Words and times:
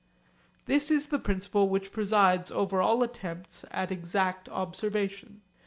This 0.65 0.89
is 0.89 1.09
the 1.09 1.19
principle 1.19 1.69
which 1.69 1.91
presides 1.91 2.49
over 2.49 2.81
all 2.81 3.03
attempts 3.03 3.65
at 3.69 3.91
exact 3.91 4.49
observation. 4.49 5.43